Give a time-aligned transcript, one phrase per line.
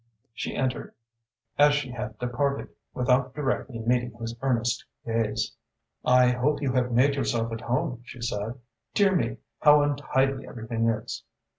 [0.33, 0.95] She entered,
[1.59, 5.55] as she had departed, without directly meeting his earnest gaze.
[6.03, 8.55] "I hope you have made yourself at home," she said.
[8.95, 11.21] "Dear me, how untidy everything is!"